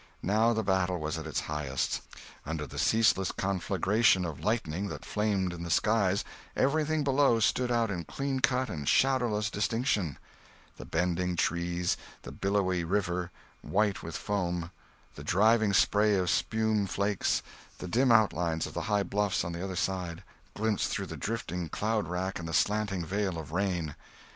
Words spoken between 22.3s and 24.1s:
and the slanting veil of rain.